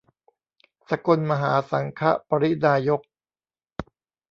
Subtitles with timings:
[0.89, 3.01] สกลมหาสังฆปริณายก